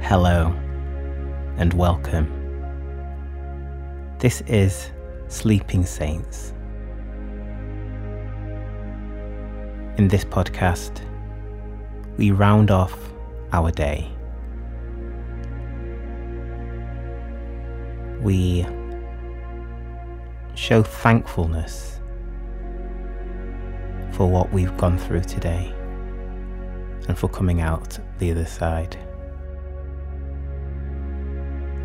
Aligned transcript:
Hello 0.00 0.54
and 1.58 1.74
welcome. 1.74 2.26
This 4.18 4.40
is 4.42 4.90
Sleeping 5.26 5.84
Saints. 5.84 6.54
In 9.98 10.08
this 10.08 10.24
podcast, 10.24 11.02
we 12.16 12.30
round 12.30 12.70
off 12.70 12.96
our 13.52 13.70
day. 13.70 14.10
We 18.22 18.66
show 20.54 20.82
thankfulness 20.82 22.00
for 24.12 24.26
what 24.30 24.50
we've 24.52 24.74
gone 24.78 24.96
through 24.96 25.22
today 25.22 25.74
and 27.08 27.18
for 27.18 27.28
coming 27.28 27.60
out 27.60 27.98
the 28.18 28.30
other 28.30 28.46
side. 28.46 28.96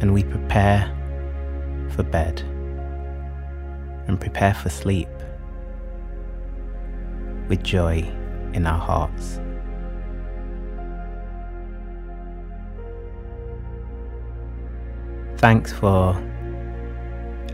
And 0.04 0.14
we 0.14 0.26
prepare 0.26 0.92
for 1.92 2.04
bed 2.04 2.42
and 4.06 4.20
prepare 4.20 4.54
for 4.54 4.68
sleep 4.68 5.08
with 7.48 7.64
joy 7.64 8.00
in 8.52 8.68
our 8.68 8.78
hearts. 8.78 9.40
Thanks 15.38 15.72
for 15.72 16.22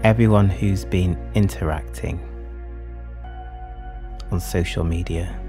everyone 0.04 0.50
who's 0.50 0.86
been 0.86 1.20
interacting 1.36 2.20
on 4.32 4.40
social 4.40 4.84
media. 4.84 5.40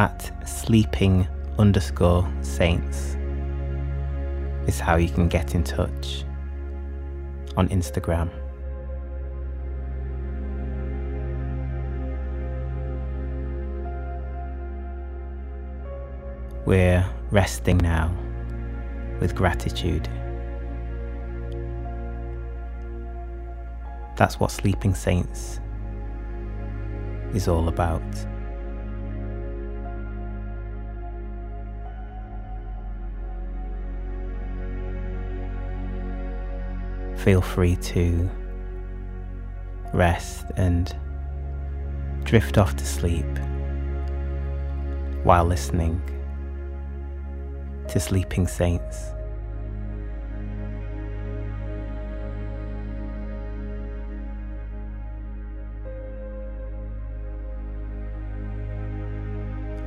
At 0.00 0.48
sleeping 0.48 1.28
underscore 1.58 2.26
saints 2.40 3.18
is 4.66 4.80
how 4.80 4.96
you 4.96 5.10
can 5.10 5.28
get 5.28 5.54
in 5.54 5.62
touch 5.62 6.24
on 7.58 7.68
Instagram. 7.68 8.30
We're 16.64 17.04
resting 17.30 17.76
now 17.76 18.10
with 19.20 19.34
gratitude. 19.34 20.08
That's 24.16 24.40
what 24.40 24.50
Sleeping 24.50 24.94
Saints 24.94 25.60
is 27.34 27.48
all 27.48 27.68
about. 27.68 28.29
Feel 37.24 37.42
free 37.42 37.76
to 37.76 38.30
rest 39.92 40.46
and 40.56 40.96
drift 42.24 42.56
off 42.56 42.74
to 42.76 42.86
sleep 42.86 43.26
while 45.22 45.44
listening 45.44 46.00
to 47.88 48.00
Sleeping 48.00 48.46
Saints. 48.46 49.10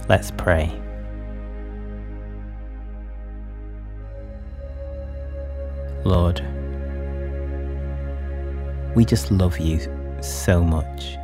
Let's 0.07 0.29
pray. 0.29 0.71
Lord, 6.03 6.45
we 8.95 9.05
just 9.05 9.31
love 9.31 9.57
you 9.59 9.79
so 10.21 10.63
much. 10.63 11.17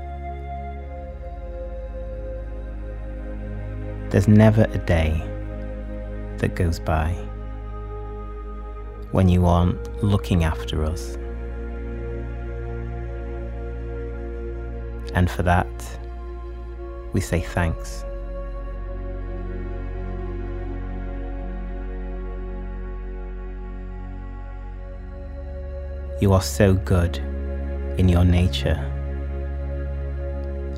There's 4.10 4.28
never 4.28 4.64
a 4.64 4.78
day 4.80 5.22
that 6.40 6.56
goes 6.56 6.80
by 6.80 7.14
when 9.12 9.30
you 9.30 9.46
aren't 9.46 10.04
looking 10.04 10.44
after 10.44 10.84
us. 10.84 11.16
And 15.14 15.30
for 15.30 15.44
that, 15.44 15.68
we 17.14 17.22
say 17.22 17.42
thanks. 17.42 18.04
You 26.20 26.34
are 26.34 26.42
so 26.42 26.74
good 26.74 27.20
in 28.00 28.08
your 28.08 28.24
nature, 28.24 28.80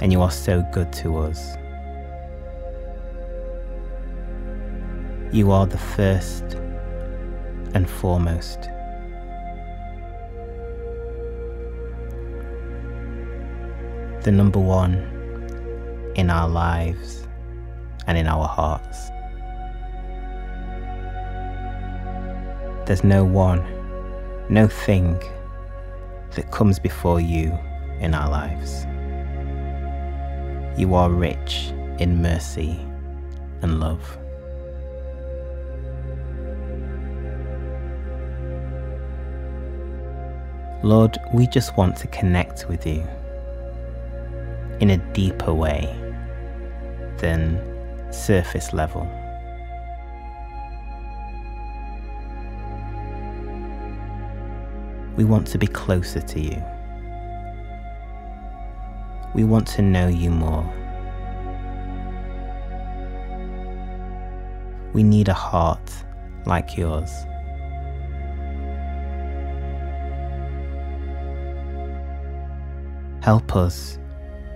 and 0.02 0.12
you 0.12 0.20
are 0.24 0.32
so 0.32 0.66
good 0.72 0.92
to 0.92 1.18
us. 1.18 1.56
You 5.32 5.52
are 5.52 5.68
the 5.68 5.78
first 5.78 6.44
and 7.76 7.88
foremost. 7.88 8.62
The 14.24 14.32
number 14.32 14.59
one 14.59 14.96
in 16.16 16.32
our 16.32 16.50
lives 16.50 17.28
and 18.08 18.18
in 18.18 18.26
our 18.26 18.48
hearts. 18.48 19.09
There's 22.88 23.03
no 23.03 23.24
one, 23.24 23.64
no 24.50 24.68
thing 24.68 25.22
that 26.36 26.52
comes 26.52 26.80
before 26.80 27.19
you 27.19 27.58
in 28.00 28.14
our 28.14 28.30
lives. 28.30 28.86
You 30.80 30.96
are 30.96 31.09
rich 31.09 31.72
in 32.00 32.22
mercy 32.22 32.80
and 33.62 33.80
love. 33.80 34.18
Lord, 40.84 41.20
we 41.34 41.46
just 41.46 41.78
want 41.78 41.96
to 41.97 42.08
connect 42.08 42.68
with 42.68 42.88
you 42.88 43.06
in 44.80 44.90
a 44.90 44.97
deeper 45.14 45.53
way 45.53 45.96
than 47.18 47.62
surface 48.12 48.74
level. 48.74 49.08
We 55.17 55.25
want 55.25 55.47
to 55.47 55.57
be 55.57 55.67
closer 55.67 56.22
to 56.22 56.39
you. 56.39 56.63
We 59.33 59.44
want 59.44 59.67
to 59.69 59.81
know 59.81 60.07
you 60.07 60.29
more. 60.29 60.66
We 64.94 65.03
need 65.03 65.29
a 65.29 65.33
heart 65.33 65.91
like 66.45 66.77
yours. 66.77 67.11
Help 73.22 73.55
us 73.55 73.99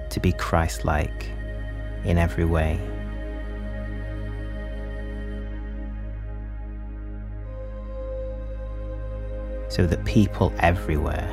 to 0.09 0.19
be 0.19 0.31
Christ 0.31 0.85
like 0.85 1.29
in 2.03 2.17
every 2.17 2.45
way. 2.45 2.79
So 9.75 9.85
that 9.87 10.05
people 10.05 10.53
everywhere 10.59 11.29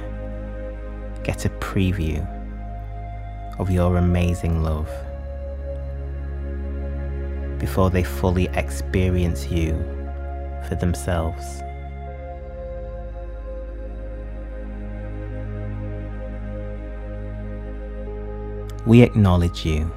get 1.23 1.45
a 1.45 1.49
preview 1.49 2.27
of 3.61 3.71
your 3.71 3.99
amazing 3.99 4.65
love 4.65 4.89
before 7.61 7.89
they 7.89 8.03
fully 8.03 8.49
experience 8.55 9.47
you 9.47 9.75
for 10.69 10.75
themselves. 10.75 11.63
We 18.85 19.03
acknowledge 19.03 19.65
you 19.65 19.89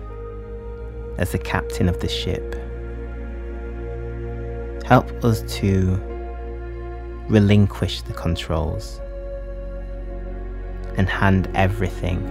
as 1.18 1.31
the 1.31 1.40
captain 1.40 1.90
of 1.90 2.00
the 2.00 2.08
ship. 2.08 2.54
Help 4.84 5.10
us 5.24 5.42
to 5.58 6.15
relinquish 7.30 8.01
the 8.04 8.13
controls 8.13 9.00
and 10.98 11.10
hand 11.10 11.50
everything 11.56 12.22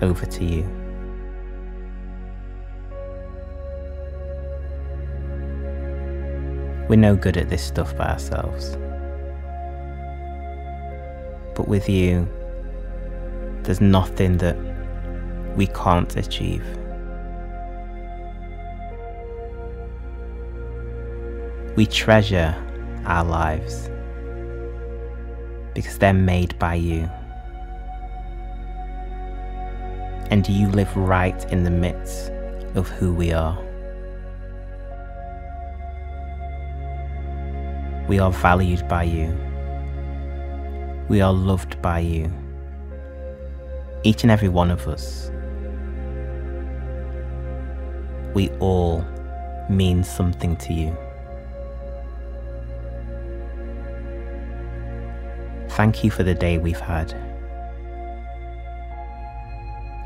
over 0.00 0.24
to 0.26 0.44
you. 0.44 0.62
We're 6.88 6.96
no 6.96 7.16
good 7.16 7.36
at 7.36 7.50
this 7.50 7.62
stuff 7.62 7.96
by 7.96 8.06
ourselves. 8.06 8.76
But 11.56 11.66
with 11.66 11.88
you, 11.88 12.28
there's 13.62 13.80
nothing 13.80 14.38
that 14.38 14.56
we 15.56 15.66
can't 15.66 16.14
achieve. 16.16 16.64
We 21.74 21.86
treasure 21.86 22.54
our 23.04 23.24
lives 23.24 23.90
because 25.76 25.98
they're 25.98 26.14
made 26.14 26.58
by 26.58 26.74
you. 26.74 27.02
And 30.30 30.48
you 30.48 30.68
live 30.68 30.96
right 30.96 31.52
in 31.52 31.64
the 31.64 31.70
midst 31.70 32.30
of 32.74 32.88
who 32.88 33.12
we 33.12 33.30
are. 33.30 33.62
We 38.08 38.18
are 38.18 38.32
valued 38.32 38.88
by 38.88 39.02
you. 39.02 39.36
We 41.08 41.20
are 41.20 41.34
loved 41.34 41.82
by 41.82 41.98
you. 41.98 42.32
Each 44.02 44.22
and 44.22 44.30
every 44.30 44.48
one 44.48 44.70
of 44.70 44.88
us. 44.88 45.30
We 48.32 48.48
all 48.60 49.04
mean 49.68 50.04
something 50.04 50.56
to 50.56 50.72
you. 50.72 50.96
Thank 55.76 56.02
you 56.02 56.10
for 56.10 56.22
the 56.22 56.32
day 56.32 56.56
we've 56.56 56.80
had. 56.80 57.12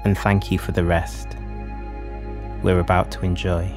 And 0.05 0.19
thank 0.19 0.50
you 0.50 0.58
for 0.58 0.72
the 0.72 0.84
rest 0.84 1.37
we're 2.64 2.81
about 2.81 3.12
to 3.12 3.25
enjoy. 3.25 3.70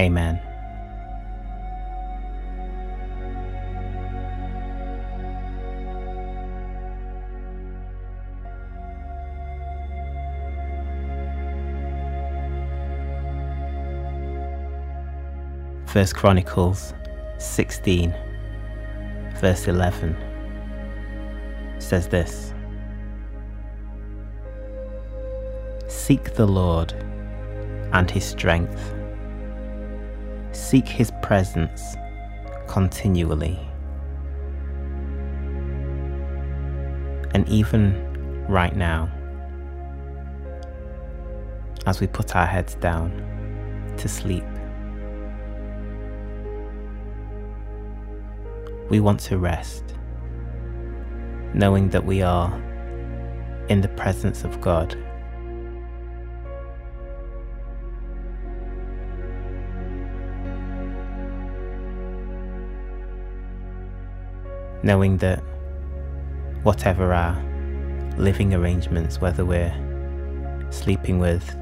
Amen. 0.00 0.40
First 15.86 16.16
Chronicles 16.16 16.94
16 17.38 18.29
verse 19.40 19.68
11 19.68 20.14
says 21.78 22.08
this 22.08 22.52
Seek 25.88 26.34
the 26.34 26.46
Lord 26.46 26.92
and 27.92 28.10
his 28.10 28.24
strength, 28.24 28.94
seek 30.52 30.86
his 30.86 31.10
presence 31.22 31.96
continually. 32.68 33.58
And 37.32 37.48
even 37.48 38.44
right 38.46 38.76
now, 38.76 39.10
as 41.86 42.00
we 42.00 42.06
put 42.06 42.36
our 42.36 42.46
heads 42.46 42.74
down 42.74 43.10
to 43.96 44.06
sleep, 44.08 44.44
we 48.90 48.98
want 48.98 49.20
to 49.20 49.38
rest, 49.38 49.94
knowing 51.54 51.88
that 51.90 52.04
we 52.04 52.22
are 52.22 52.52
in 53.68 53.80
the 53.80 53.88
presence 53.88 54.42
of 54.42 54.60
God. 54.60 54.96
Knowing 64.82 65.18
that 65.18 65.38
whatever 66.64 67.14
our 67.14 67.40
living 68.16 68.54
arrangements, 68.54 69.20
whether 69.20 69.44
we're 69.44 69.72
sleeping 70.70 71.20
with 71.20 71.56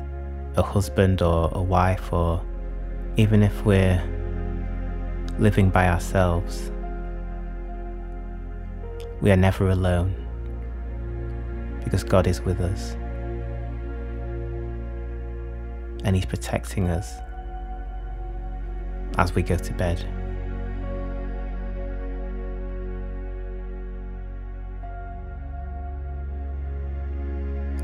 a 0.57 0.63
husband 0.63 1.21
or 1.21 1.51
a 1.53 1.63
wife, 1.63 2.11
or 2.11 2.43
even 3.17 3.43
if 3.43 3.67
we're 3.67 4.03
living 5.39 5.69
by 5.69 5.89
ourselves, 5.89 6.73
we 9.21 9.31
are 9.31 9.37
never 9.37 9.69
alone 9.71 10.15
because 11.85 12.05
God 12.05 12.27
is 12.27 12.41
with 12.41 12.61
us 12.61 12.97
and 16.05 16.15
He's 16.15 16.27
protecting 16.27 16.89
us 16.89 17.13
as 19.17 19.35
we 19.35 19.43
go 19.43 19.57
to 19.57 19.73
bed. 19.75 20.05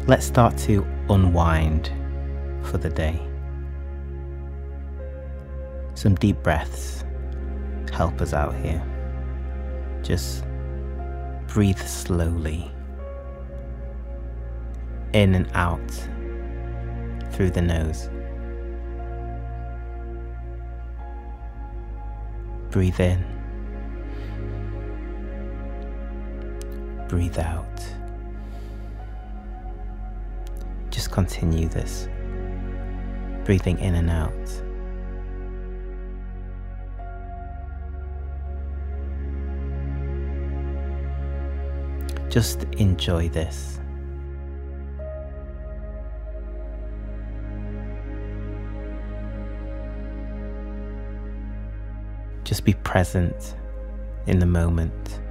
Let's 0.06 0.26
start 0.26 0.56
to 0.58 0.86
unwind 1.08 1.90
for 2.62 2.78
the 2.78 2.90
day. 2.90 3.20
Some 5.94 6.14
deep 6.16 6.42
breaths 6.42 7.04
help 7.90 8.20
us 8.20 8.34
out 8.34 8.54
here. 8.56 8.82
Just 10.02 10.44
breathe 11.55 11.79
slowly 11.79 12.69
in 15.12 15.37
and 15.37 15.49
out 15.55 15.89
through 17.31 17.49
the 17.49 17.62
nose. 17.62 18.11
Breathe 22.73 22.99
in. 22.99 23.25
Breathe 27.06 27.39
out. 27.39 27.81
Just 30.91 31.12
continue 31.12 31.69
this, 31.69 32.09
breathing 33.45 33.79
in 33.79 33.95
and 33.95 34.11
out. 34.11 34.63
Just 42.29 42.65
enjoy 42.79 43.29
this. 43.29 43.79
Just 52.44 52.65
be 52.65 52.75
present 52.75 53.56
in 54.26 54.38
the 54.38 54.47
moment. 54.47 55.24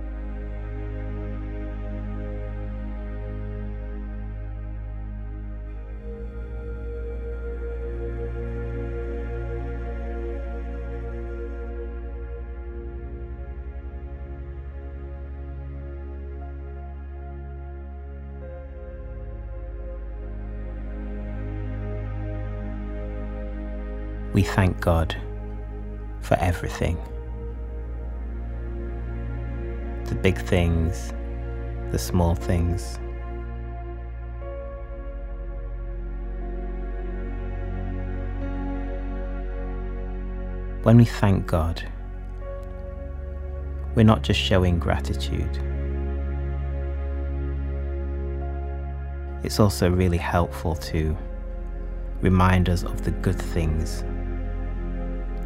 We 24.43 24.50
thank 24.50 24.77
God 24.81 25.15
for 26.19 26.35
everything. 26.41 26.97
The 30.07 30.15
big 30.15 30.38
things, 30.38 31.13
the 31.91 31.97
small 31.97 32.35
things. 32.35 33.00
When 40.83 40.97
we 40.97 41.05
thank 41.05 41.47
God, 41.47 41.81
we're 43.95 44.03
not 44.03 44.23
just 44.23 44.41
showing 44.41 44.77
gratitude. 44.77 45.57
It's 49.45 49.62
also 49.62 49.89
really 49.89 50.17
helpful 50.17 50.75
to 50.91 51.17
remind 52.19 52.67
us 52.67 52.83
of 52.83 53.05
the 53.05 53.12
good 53.12 53.39
things 53.39 54.03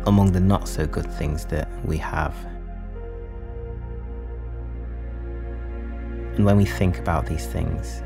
among 0.08 0.32
the 0.32 0.40
not 0.40 0.70
so 0.70 0.88
good 0.88 1.06
things 1.06 1.46
that 1.48 1.68
we 1.86 1.98
have. 1.98 2.34
And 6.36 6.46
when 6.46 6.56
we 6.56 6.64
think 6.64 6.98
about 6.98 7.26
these 7.26 7.46
things, 7.46 8.02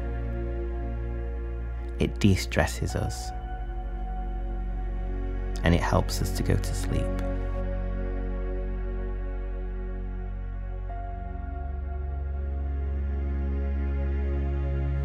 it 1.99 2.19
de 2.19 2.33
stresses 2.33 2.95
us 2.95 3.29
and 5.63 5.75
it 5.75 5.81
helps 5.81 6.23
us 6.23 6.31
to 6.37 6.43
go 6.43 6.55
to 6.55 6.73
sleep. 6.73 7.05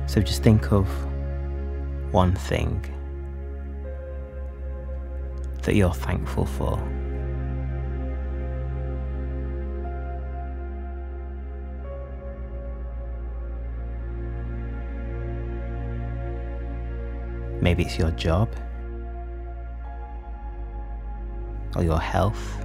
So 0.07 0.23
just 0.23 0.43
think 0.43 0.73
of 0.73 0.89
one 2.11 2.35
thing 2.35 2.96
that 5.67 5.75
you're 5.75 5.93
thankful 5.93 6.47
for. 6.47 6.79
Maybe 17.61 17.83
it's 17.83 17.99
your 17.99 18.13
job, 18.13 18.49
or 21.75 21.83
your 21.83 22.01
health. 22.01 22.65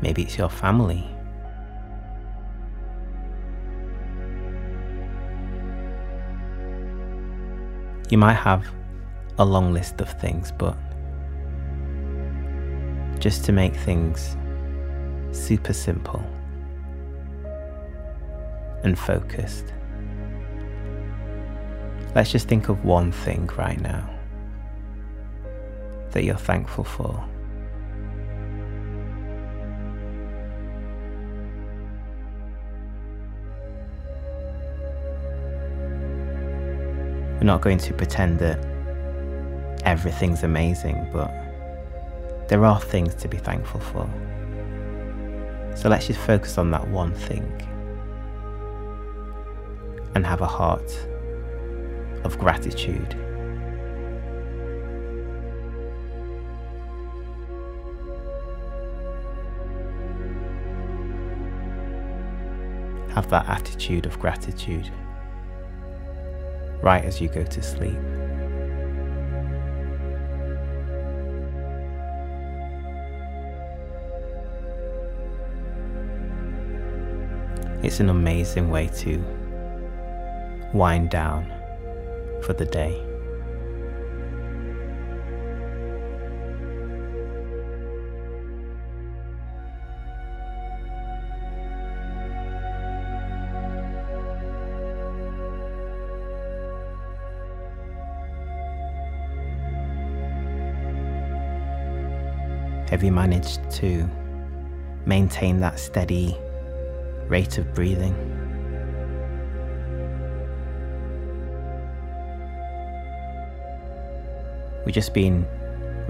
Maybe 0.00 0.22
it's 0.22 0.38
your 0.38 0.48
family. 0.48 1.04
You 8.08 8.18
might 8.18 8.34
have 8.34 8.64
a 9.38 9.44
long 9.44 9.72
list 9.72 10.00
of 10.00 10.08
things, 10.20 10.52
but 10.52 10.76
just 13.18 13.44
to 13.44 13.52
make 13.52 13.74
things 13.74 14.36
super 15.32 15.72
simple 15.72 16.24
and 18.82 18.98
focused, 18.98 19.72
let's 22.14 22.32
just 22.32 22.48
think 22.48 22.68
of 22.68 22.84
one 22.84 23.12
thing 23.12 23.46
right 23.58 23.80
now 23.80 24.08
that 26.12 26.24
you're 26.24 26.34
thankful 26.34 26.84
for. 26.84 27.22
We're 37.34 37.42
not 37.42 37.60
going 37.60 37.76
to 37.78 37.92
pretend 37.92 38.38
that 38.38 38.75
everything's 39.86 40.42
amazing, 40.42 41.08
but 41.12 41.30
there 42.48 42.64
are 42.64 42.80
things 42.80 43.14
to 43.14 43.28
be 43.28 43.36
thankful 43.38 43.80
for. 43.80 44.10
So 45.76 45.88
let's 45.88 46.08
just 46.08 46.18
focus 46.20 46.58
on 46.58 46.72
that 46.72 46.86
one 46.88 47.14
thing 47.14 47.44
and 50.14 50.26
have 50.26 50.40
a 50.40 50.46
heart 50.46 50.90
of 52.24 52.36
gratitude. 52.38 53.14
Have 63.14 63.30
that 63.30 63.48
attitude 63.48 64.04
of 64.04 64.18
gratitude 64.18 64.90
right 66.82 67.04
as 67.04 67.20
you 67.20 67.28
go 67.28 67.44
to 67.44 67.62
sleep. 67.62 68.15
It's 77.86 78.00
an 78.00 78.08
amazing 78.08 78.68
way 78.68 78.88
to 78.88 79.22
wind 80.74 81.08
down 81.08 81.46
for 82.42 82.52
the 82.52 82.64
day. 82.64 83.00
Have 102.90 103.04
you 103.04 103.12
managed 103.12 103.70
to 103.70 104.10
maintain 105.06 105.60
that 105.60 105.78
steady 105.78 106.36
rate 107.28 107.58
of 107.58 107.74
breathing? 107.74 108.14
We're 114.84 114.92
just 114.92 115.12
being 115.12 115.46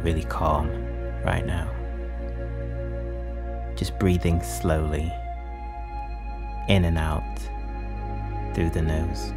really 0.03 0.25
calm 0.25 0.69
right 1.25 1.47
now. 1.47 1.73
Just 3.77 3.99
breathing 3.99 4.43
slowly 4.43 5.13
in 6.69 6.85
and 6.85 6.99
out 6.99 7.23
through 8.55 8.71
the 8.71 8.83
nose. 8.83 9.33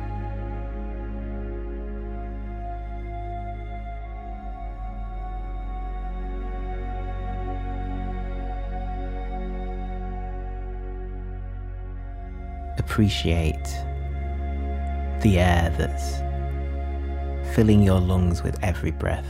Appreciate 13.00 13.64
the 15.22 15.40
air 15.40 15.74
that's 15.78 16.18
filling 17.56 17.82
your 17.82 17.98
lungs 17.98 18.44
with 18.44 18.62
every 18.62 18.92
breath. 18.92 19.26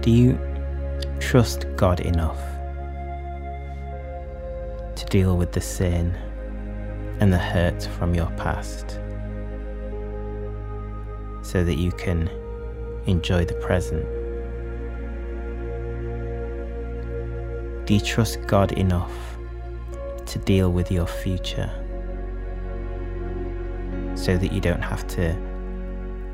Do 0.00 0.12
you 0.12 0.38
trust 1.18 1.66
God 1.74 1.98
enough 1.98 2.38
deal 5.14 5.36
with 5.36 5.52
the 5.52 5.60
sin 5.60 6.12
and 7.20 7.32
the 7.32 7.38
hurt 7.38 7.84
from 7.96 8.16
your 8.16 8.26
past 8.32 8.98
so 11.40 11.62
that 11.62 11.76
you 11.76 11.92
can 11.92 12.28
enjoy 13.06 13.44
the 13.44 13.54
present? 13.54 14.04
Do 17.86 17.94
you 17.94 18.00
trust 18.00 18.44
God 18.48 18.72
enough 18.72 19.12
to 20.26 20.40
deal 20.40 20.72
with 20.72 20.90
your 20.90 21.06
future 21.06 21.70
so 24.16 24.36
that 24.36 24.52
you 24.52 24.60
don't 24.60 24.82
have 24.82 25.06
to 25.06 25.32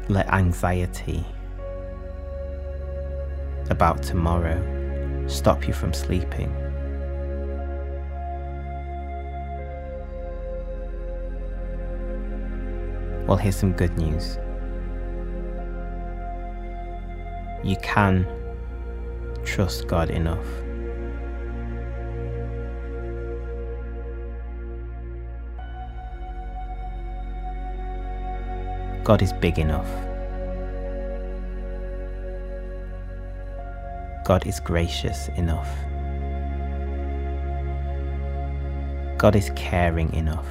let 0.09 0.27
anxiety 0.33 1.23
about 3.69 4.03
tomorrow 4.03 4.59
stop 5.29 5.69
you 5.69 5.75
from 5.75 5.93
sleeping? 5.93 6.70
Well, 13.31 13.39
here's 13.39 13.55
some 13.55 13.75
good 13.75 13.97
news. 13.97 14.39
You 17.63 17.77
can 17.81 18.27
trust 19.45 19.87
God 19.87 20.11
enough. 20.11 20.45
God 29.05 29.23
is 29.23 29.33
big 29.35 29.61
enough. 29.61 29.87
God 34.25 34.45
is 34.45 34.59
gracious 34.59 35.29
enough. 35.37 35.69
God 39.19 39.37
is 39.37 39.53
caring 39.55 40.13
enough. 40.15 40.49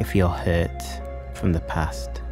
If 0.00 0.14
you're 0.14 0.28
hurt 0.28 0.82
from 1.34 1.52
the 1.52 1.60
past. 1.60 2.22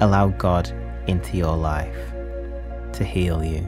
Allow 0.00 0.28
God 0.28 0.70
into 1.06 1.36
your 1.36 1.56
life 1.56 2.12
to 2.92 3.04
heal 3.04 3.44
you. 3.44 3.66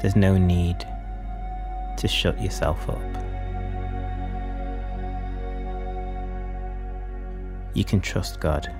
There's 0.00 0.16
no 0.16 0.36
need 0.36 0.86
to 1.96 2.06
shut 2.06 2.40
yourself 2.40 2.88
up. 2.88 3.00
You 7.74 7.84
can 7.84 8.00
trust 8.00 8.40
God. 8.40 8.72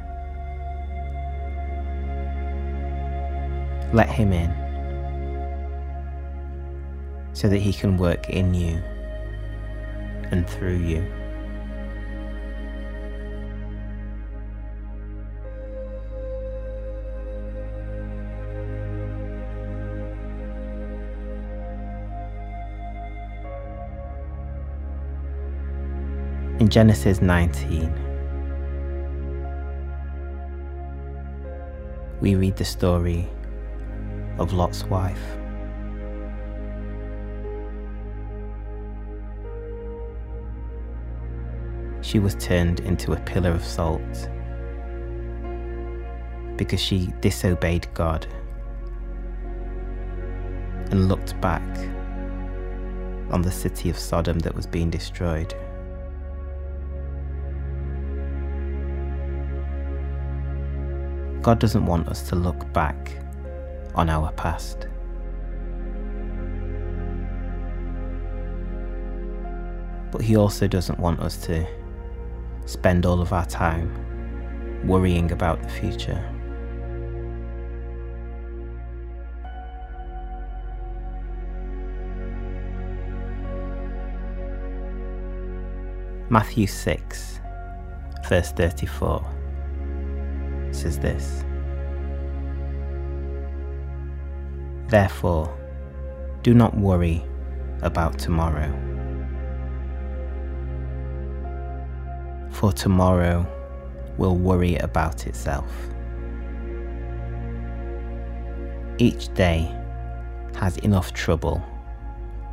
Let 3.92 4.08
Him 4.08 4.32
in 4.32 4.50
so 7.32 7.48
that 7.48 7.58
He 7.58 7.72
can 7.72 7.96
work 7.96 8.30
in 8.30 8.54
you 8.54 8.82
and 10.30 10.48
through 10.48 10.78
you. 10.78 11.06
In 26.58 26.70
Genesis 26.70 27.20
19, 27.20 27.92
we 32.22 32.34
read 32.34 32.56
the 32.56 32.64
story 32.64 33.28
of 34.38 34.52
Lot's 34.52 34.84
wife. 34.84 35.36
She 42.02 42.18
was 42.18 42.34
turned 42.36 42.80
into 42.80 43.12
a 43.12 43.20
pillar 43.20 43.50
of 43.50 43.64
salt 43.64 44.28
because 46.56 46.80
she 46.80 47.12
disobeyed 47.20 47.86
God 47.94 48.26
and 50.90 51.08
looked 51.08 51.38
back 51.40 51.62
on 53.30 53.42
the 53.42 53.50
city 53.50 53.90
of 53.90 53.98
Sodom 53.98 54.38
that 54.40 54.54
was 54.54 54.66
being 54.66 54.88
destroyed. 54.88 55.52
God 61.42 61.58
doesn't 61.58 61.86
want 61.86 62.08
us 62.08 62.28
to 62.28 62.36
look 62.36 62.72
back 62.72 63.18
on 63.96 64.08
our 64.08 64.30
past. 64.32 64.86
But 70.12 70.20
He 70.20 70.36
also 70.36 70.68
doesn't 70.68 70.98
want 70.98 71.20
us 71.20 71.36
to 71.46 71.66
spend 72.66 73.06
all 73.06 73.20
of 73.20 73.32
our 73.32 73.46
time 73.46 73.90
worrying 74.86 75.32
about 75.32 75.62
the 75.62 75.68
future. 75.68 76.32
Matthew 86.28 86.66
6, 86.66 87.40
verse 88.28 88.50
34 88.52 89.24
says 90.72 90.98
this 90.98 91.45
Therefore, 94.88 95.52
do 96.42 96.54
not 96.54 96.76
worry 96.76 97.24
about 97.82 98.18
tomorrow, 98.18 98.70
for 102.52 102.72
tomorrow 102.72 103.46
will 104.16 104.36
worry 104.36 104.76
about 104.76 105.26
itself. 105.26 105.70
Each 108.98 109.32
day 109.34 109.74
has 110.54 110.76
enough 110.78 111.12
trouble 111.12 111.62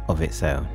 of 0.09 0.21
its 0.21 0.41
own. 0.43 0.67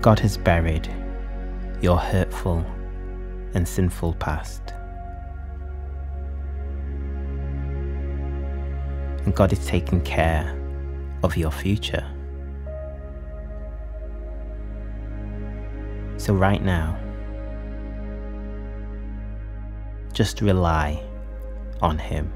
God 0.00 0.18
has 0.20 0.38
buried 0.38 0.88
your 1.80 1.98
hurtful 1.98 2.64
and 3.54 3.66
sinful 3.66 4.14
past. 4.14 4.62
And 9.24 9.34
God 9.34 9.52
is 9.52 9.64
taking 9.66 10.00
care 10.02 10.56
of 11.22 11.36
your 11.36 11.50
future. 11.50 12.06
So, 16.16 16.34
right 16.34 16.62
now, 16.62 16.98
just 20.12 20.40
rely 20.40 21.02
on 21.80 21.98
Him. 21.98 22.32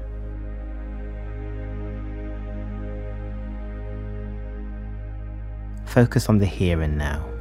Focus 5.85 6.29
on 6.29 6.37
the 6.37 6.45
here 6.45 6.81
and 6.81 6.97
now. 6.97 7.32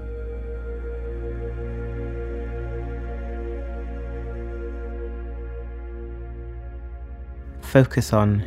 Focus 7.73 8.13
on 8.13 8.47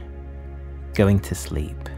going 0.93 1.19
to 1.19 1.33
sleep. 1.33 1.89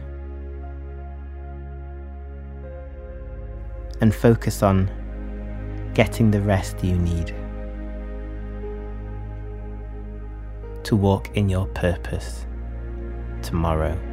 And 4.00 4.14
focus 4.14 4.62
on 4.62 4.90
getting 5.92 6.30
the 6.30 6.40
rest 6.40 6.82
you 6.82 6.96
need 6.96 7.34
to 10.84 10.96
walk 10.96 11.28
in 11.36 11.50
your 11.50 11.66
purpose 11.66 12.46
tomorrow. 13.42 14.07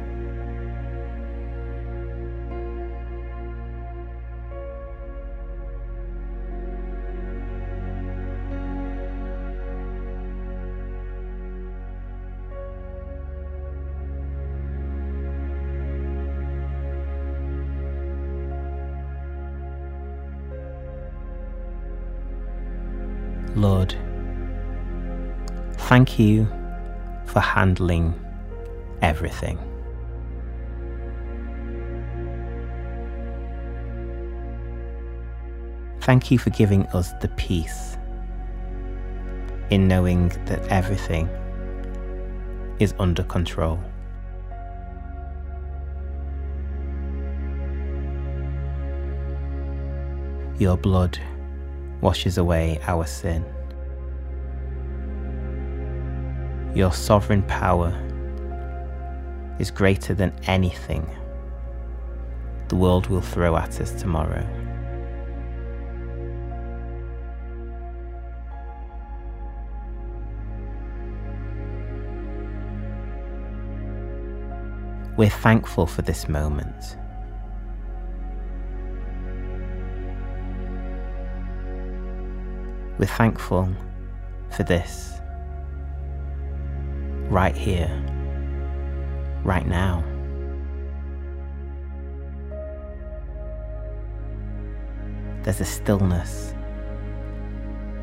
Lord, 23.56 23.94
thank 25.88 26.18
you 26.18 26.46
for 27.24 27.40
handling 27.40 28.14
everything. 29.00 29.58
Thank 36.02 36.30
you 36.30 36.38
for 36.38 36.50
giving 36.50 36.86
us 36.88 37.12
the 37.22 37.28
peace 37.38 37.96
in 39.70 39.88
knowing 39.88 40.28
that 40.44 40.60
everything 40.68 41.26
is 42.78 42.92
under 42.98 43.22
control. 43.22 43.80
Your 50.58 50.76
blood 50.76 51.18
washes 52.06 52.38
away 52.38 52.78
our 52.86 53.04
sin. 53.04 53.44
Your 56.72 56.92
sovereign 56.92 57.42
power 57.48 57.90
is 59.58 59.72
greater 59.72 60.14
than 60.14 60.32
anything 60.46 61.04
the 62.68 62.76
world 62.76 63.08
will 63.08 63.20
throw 63.20 63.56
at 63.56 63.80
us 63.80 63.90
tomorrow. 63.90 64.46
We're 75.16 75.28
thankful 75.28 75.86
for 75.86 76.02
this 76.02 76.28
moment. 76.28 76.96
We're 82.98 83.04
thankful 83.04 83.68
for 84.56 84.62
this 84.62 85.20
right 87.28 87.54
here, 87.54 87.90
right 89.44 89.66
now. 89.66 90.02
There's 95.42 95.60
a 95.60 95.66
stillness 95.66 96.54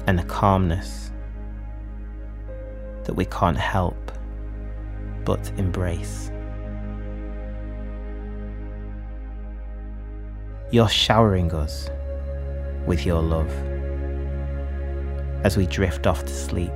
and 0.06 0.20
a 0.20 0.24
calmness 0.26 1.12
that 3.06 3.16
we 3.16 3.26
can't 3.26 3.58
help 3.58 4.12
but 5.26 5.52
embrace. 5.58 6.30
You're 10.70 10.88
showering 10.88 11.52
us 11.52 11.90
with 12.86 13.08
your 13.08 13.24
love 13.24 13.52
as 15.44 15.58
we 15.58 15.66
drift 15.66 16.08
off 16.08 16.24
to 16.26 16.34
sleep. 16.34 16.72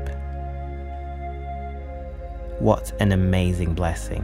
What 2.60 2.92
an 3.00 3.12
amazing 3.12 3.74
blessing. 3.74 4.24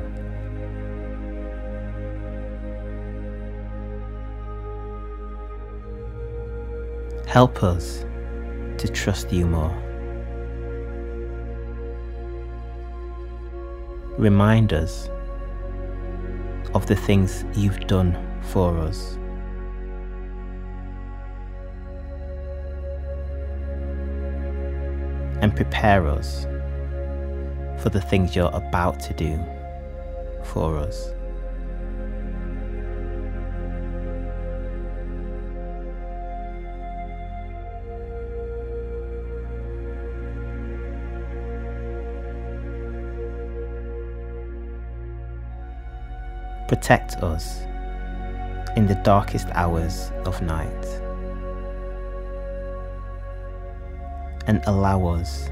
Help 7.27 7.63
us 7.63 8.05
to 8.77 8.87
trust 8.87 9.31
you 9.31 9.45
more. 9.45 9.75
Remind 14.17 14.73
us 14.73 15.09
of 16.75 16.85
the 16.85 16.95
things 16.95 17.45
you've 17.55 17.87
done 17.87 18.15
for 18.41 18.77
us. 18.77 19.17
and 25.43 25.53
prepare 25.57 26.07
us 26.07 26.45
for 27.83 27.89
the 27.89 27.99
things 27.99 28.33
you're 28.33 28.49
about 28.53 28.97
to 28.97 29.13
do 29.13 29.37
for 30.41 30.77
us. 30.77 31.09
Protect 46.69 47.17
us 47.17 47.63
in 48.77 48.87
the 48.87 48.97
darkest 49.03 49.47
hours 49.51 50.09
of 50.25 50.41
night. 50.41 51.02
And 54.45 54.61
allow 54.65 55.07
us 55.07 55.49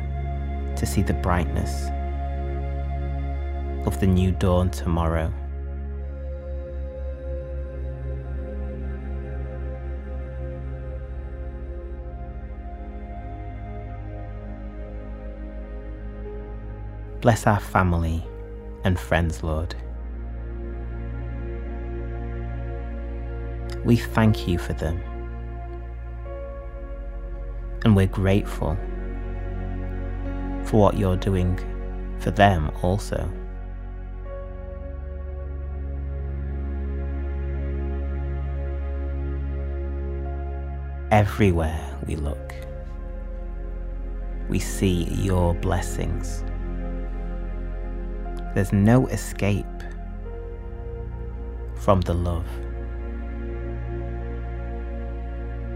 to 0.76 0.86
see 0.86 1.02
the 1.02 1.14
brightness 1.14 1.88
of 3.88 4.00
the 4.00 4.08
new 4.08 4.32
dawn 4.32 4.70
tomorrow. 4.70 5.34
Bless 17.22 17.46
our 17.46 17.60
family 17.60 18.26
and 18.84 19.00
friends, 19.00 19.44
Lord. 19.44 19.76
We 23.86 23.96
thank 23.96 24.48
you 24.48 24.58
for 24.58 24.74
them. 24.74 25.00
And 27.84 27.96
we're 27.96 28.08
grateful 28.08 28.78
for 30.66 30.80
what 30.80 30.98
you're 30.98 31.18
doing 31.18 31.60
for 32.20 32.32
them 32.32 32.72
also. 32.82 33.30
Everywhere 41.12 42.00
we 42.06 42.16
look, 42.16 42.54
we 44.48 44.60
see 44.60 45.04
your 45.04 45.54
blessings. 45.56 46.44
There's 48.54 48.72
no 48.72 49.08
escape 49.08 49.66
from 51.76 52.02
the 52.02 52.14
love 52.14 52.46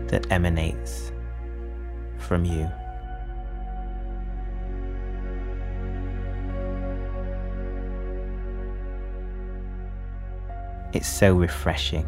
that 0.07 0.27
emanates 0.29 1.11
from 2.25 2.43
you. 2.43 2.69
It's 10.93 11.07
so 11.07 11.33
refreshing. 11.33 12.05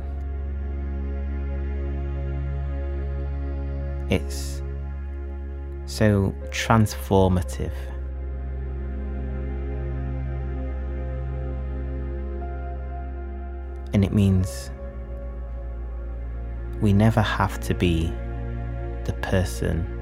It's 4.09 4.61
so 5.85 6.33
transformative. 6.49 7.73
And 13.93 14.05
it 14.05 14.13
means 14.13 14.71
we 16.81 16.93
never 16.93 17.21
have 17.21 17.59
to 17.61 17.73
be 17.73 18.07
the 19.05 19.13
person 19.21 19.96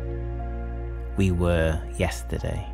we 1.18 1.32
were 1.32 1.82
yesterday. 1.98 2.68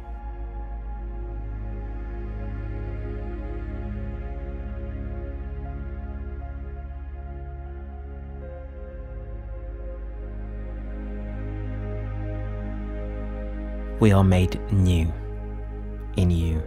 We 14.00 14.12
are 14.12 14.24
made 14.24 14.60
new 14.72 15.14
in 16.18 16.32
you. 16.32 16.64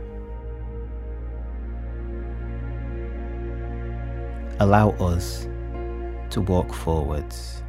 allow 4.61 4.91
us 4.93 5.47
to 6.31 6.41
walk 6.41 6.73
forwards 6.73 7.63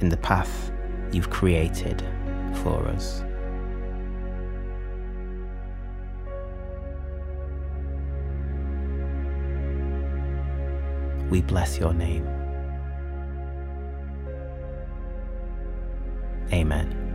in 0.00 0.08
the 0.08 0.16
path 0.16 0.70
you've 1.12 1.30
created 1.30 2.02
for 2.62 2.86
us. 2.88 3.22
We 11.30 11.42
bless 11.42 11.78
your 11.78 11.92
name. 11.92 12.26
Amen. 16.52 17.05